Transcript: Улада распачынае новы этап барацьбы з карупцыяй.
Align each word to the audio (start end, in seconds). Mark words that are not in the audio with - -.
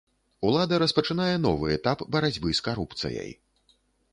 Улада 0.51 0.77
распачынае 0.83 1.35
новы 1.45 1.67
этап 1.77 2.01
барацьбы 2.15 2.49
з 2.61 2.67
карупцыяй. 2.69 3.31